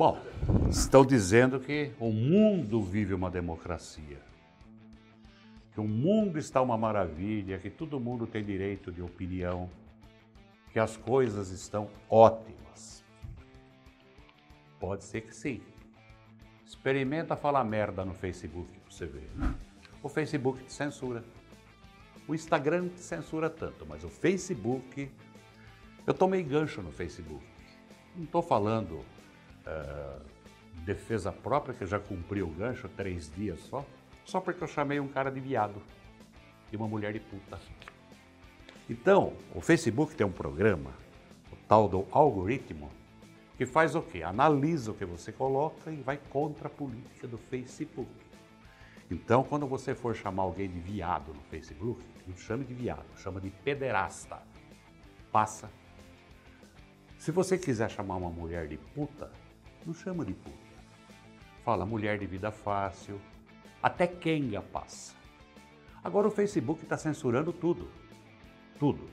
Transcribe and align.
Bom, 0.00 0.18
estão 0.70 1.04
dizendo 1.04 1.60
que 1.60 1.92
o 2.00 2.10
mundo 2.10 2.82
vive 2.82 3.12
uma 3.12 3.30
democracia. 3.30 4.18
Que 5.74 5.78
o 5.78 5.84
mundo 5.84 6.38
está 6.38 6.62
uma 6.62 6.78
maravilha, 6.78 7.58
que 7.58 7.68
todo 7.68 8.00
mundo 8.00 8.26
tem 8.26 8.42
direito 8.42 8.90
de 8.90 9.02
opinião, 9.02 9.68
que 10.72 10.78
as 10.78 10.96
coisas 10.96 11.50
estão 11.50 11.90
ótimas. 12.08 13.04
Pode 14.78 15.04
ser 15.04 15.20
que 15.20 15.36
sim. 15.36 15.60
Experimenta 16.64 17.36
falar 17.36 17.62
merda 17.62 18.02
no 18.02 18.14
Facebook 18.14 18.72
para 18.72 18.90
você 18.90 19.04
ver. 19.04 19.30
O 20.02 20.08
Facebook 20.08 20.64
te 20.64 20.72
censura. 20.72 21.22
O 22.26 22.34
Instagram 22.34 22.88
te 22.88 23.00
censura 23.00 23.50
tanto, 23.50 23.84
mas 23.84 24.02
o 24.02 24.08
Facebook. 24.08 25.10
Eu 26.06 26.14
tomei 26.14 26.42
gancho 26.42 26.80
no 26.80 26.90
Facebook. 26.90 27.44
Não 28.16 28.24
estou 28.24 28.40
falando 28.40 29.04
uh, 29.66 30.20
defesa 30.84 31.32
própria, 31.32 31.74
que 31.74 31.86
já 31.86 31.98
cumpriu 31.98 32.46
o 32.46 32.50
gancho 32.50 32.88
três 32.90 33.30
dias 33.34 33.60
só, 33.60 33.84
só 34.24 34.40
porque 34.40 34.62
eu 34.62 34.68
chamei 34.68 35.00
um 35.00 35.08
cara 35.08 35.30
de 35.30 35.40
viado 35.40 35.82
e 36.72 36.76
uma 36.76 36.88
mulher 36.88 37.12
de 37.12 37.20
puta. 37.20 37.58
Então, 38.88 39.34
o 39.54 39.60
Facebook 39.60 40.14
tem 40.14 40.26
um 40.26 40.32
programa, 40.32 40.90
o 41.52 41.56
tal 41.68 41.88
do 41.88 42.06
algoritmo, 42.10 42.90
que 43.56 43.66
faz 43.66 43.94
o 43.94 44.02
quê? 44.02 44.22
Analisa 44.22 44.90
o 44.90 44.94
que 44.94 45.04
você 45.04 45.30
coloca 45.30 45.90
e 45.90 45.96
vai 45.96 46.18
contra 46.30 46.66
a 46.66 46.70
política 46.70 47.28
do 47.28 47.38
Facebook. 47.38 48.10
Então, 49.10 49.42
quando 49.42 49.66
você 49.66 49.94
for 49.94 50.14
chamar 50.14 50.44
alguém 50.44 50.68
de 50.68 50.80
viado 50.80 51.34
no 51.34 51.40
Facebook, 51.42 52.02
não 52.26 52.36
chame 52.36 52.64
de 52.64 52.72
viado, 52.72 53.04
chama 53.16 53.40
de 53.40 53.50
pederasta. 53.50 54.40
Passa. 55.30 55.70
Se 57.18 57.30
você 57.30 57.58
quiser 57.58 57.90
chamar 57.90 58.16
uma 58.16 58.30
mulher 58.30 58.66
de 58.66 58.78
puta, 58.78 59.30
não 59.86 59.94
chama 59.94 60.24
de 60.24 60.34
puta. 60.34 60.56
Fala 61.64 61.86
mulher 61.86 62.18
de 62.18 62.26
vida 62.26 62.50
fácil. 62.50 63.20
Até 63.82 64.06
Kenga 64.06 64.60
passa. 64.60 65.14
Agora 66.02 66.28
o 66.28 66.30
Facebook 66.30 66.82
está 66.82 66.96
censurando 66.96 67.52
tudo. 67.52 67.88
Tudo. 68.78 69.08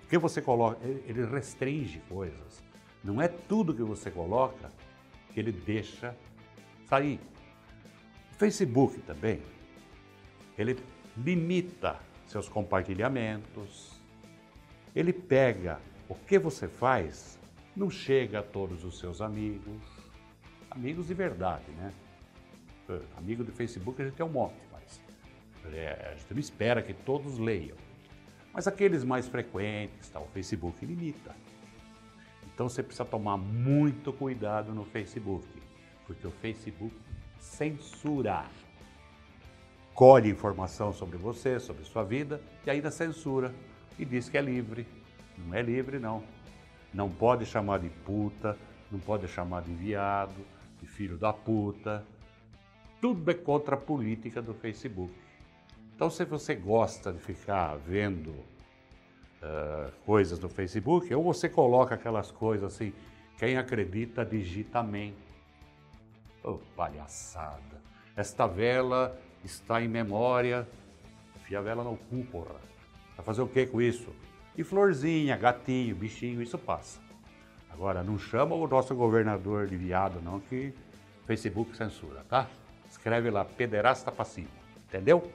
Porque 0.00 0.18
você 0.18 0.40
coloca, 0.40 0.78
ele 0.84 1.24
restringe 1.26 2.00
coisas. 2.08 2.62
Não 3.02 3.20
é 3.20 3.28
tudo 3.28 3.74
que 3.74 3.82
você 3.82 4.10
coloca 4.10 4.70
que 5.32 5.40
ele 5.40 5.52
deixa 5.52 6.16
sair. 6.88 7.20
O 8.32 8.34
Facebook 8.36 9.00
também, 9.00 9.42
ele 10.56 10.78
limita 11.16 11.98
seus 12.26 12.48
compartilhamentos. 12.48 14.00
Ele 14.94 15.12
pega 15.12 15.80
o 16.08 16.14
que 16.14 16.38
você 16.38 16.68
faz 16.68 17.38
não 17.76 17.90
chega 17.90 18.40
a 18.40 18.42
todos 18.42 18.84
os 18.84 18.98
seus 18.98 19.20
amigos, 19.20 19.82
amigos 20.70 21.08
de 21.08 21.14
verdade, 21.14 21.70
né? 21.72 21.92
Amigo 23.16 23.44
do 23.44 23.52
Facebook 23.52 24.00
a 24.00 24.04
gente 24.06 24.14
tem 24.14 24.24
um 24.24 24.30
monte, 24.30 24.56
mas 24.72 25.00
é, 25.74 26.12
a 26.12 26.16
gente 26.16 26.32
não 26.32 26.40
espera 26.40 26.80
que 26.80 26.94
todos 26.94 27.38
leiam. 27.38 27.76
Mas 28.52 28.66
aqueles 28.66 29.04
mais 29.04 29.28
frequentes, 29.28 30.08
tá, 30.08 30.20
o 30.20 30.26
Facebook 30.28 30.86
limita. 30.86 31.34
Então 32.54 32.68
você 32.68 32.82
precisa 32.82 33.04
tomar 33.04 33.36
muito 33.36 34.12
cuidado 34.12 34.72
no 34.72 34.84
Facebook, 34.84 35.46
porque 36.06 36.26
o 36.26 36.30
Facebook 36.30 36.94
censura. 37.38 38.46
Colhe 39.94 40.30
informação 40.30 40.92
sobre 40.92 41.16
você, 41.16 41.58
sobre 41.58 41.84
sua 41.84 42.04
vida 42.04 42.40
e 42.64 42.70
ainda 42.70 42.90
censura 42.90 43.54
e 43.98 44.04
diz 44.04 44.28
que 44.28 44.38
é 44.38 44.42
livre. 44.42 44.86
Não 45.38 45.54
é 45.54 45.62
livre, 45.62 45.98
não. 45.98 46.22
Não 46.96 47.10
pode 47.10 47.44
chamar 47.44 47.80
de 47.80 47.90
puta, 47.90 48.56
não 48.90 48.98
pode 48.98 49.28
chamar 49.28 49.60
de 49.60 49.74
viado, 49.74 50.46
de 50.80 50.86
filho 50.86 51.18
da 51.18 51.30
puta. 51.30 52.02
Tudo 53.02 53.30
é 53.30 53.34
contra 53.34 53.74
a 53.74 53.78
política 53.78 54.40
do 54.40 54.54
Facebook. 54.54 55.12
Então, 55.94 56.08
se 56.08 56.24
você 56.24 56.54
gosta 56.54 57.12
de 57.12 57.18
ficar 57.18 57.76
vendo 57.76 58.30
uh, 58.30 59.92
coisas 60.06 60.38
no 60.40 60.48
Facebook, 60.48 61.14
ou 61.14 61.22
você 61.22 61.50
coloca 61.50 61.94
aquelas 61.94 62.30
coisas 62.30 62.72
assim, 62.72 62.94
quem 63.36 63.58
acredita 63.58 64.24
digita 64.24 64.78
amém. 64.78 65.14
Oh, 66.42 66.54
palhaçada. 66.74 67.82
Esta 68.16 68.46
vela 68.46 69.20
está 69.44 69.82
em 69.82 69.88
memória. 69.88 70.66
Enfia 71.36 71.58
a 71.58 71.62
vela 71.62 71.84
no 71.84 71.98
cu, 71.98 72.24
porra. 72.24 72.56
Vai 73.14 73.26
fazer 73.26 73.42
o 73.42 73.46
que 73.46 73.66
com 73.66 73.82
isso? 73.82 74.10
E 74.56 74.64
florzinha, 74.64 75.36
gatinho, 75.36 75.94
bichinho, 75.94 76.42
isso 76.42 76.56
passa. 76.56 76.98
Agora, 77.70 78.02
não 78.02 78.18
chama 78.18 78.54
o 78.54 78.66
nosso 78.66 78.94
governador 78.94 79.66
de 79.66 79.76
viado, 79.76 80.20
não, 80.22 80.40
que 80.40 80.72
Facebook 81.26 81.76
censura, 81.76 82.24
tá? 82.28 82.48
Escreve 82.88 83.30
lá, 83.30 83.44
pederasta 83.44 84.10
passivo. 84.10 84.48
Entendeu? 84.88 85.30